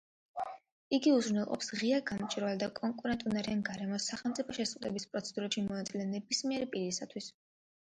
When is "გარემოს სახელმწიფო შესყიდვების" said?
3.71-5.11